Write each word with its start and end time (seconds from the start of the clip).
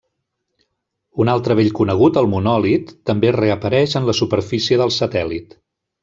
Un 1.25 1.29
altre 1.33 1.57
vell 1.59 1.67
conegut, 1.81 2.17
el 2.23 2.29
monòlit, 2.33 2.89
també 3.09 3.33
reapareix 3.39 3.93
en 4.01 4.09
la 4.11 4.17
superfície 4.25 4.79
del 4.85 4.95
satèl·lit. 5.01 5.55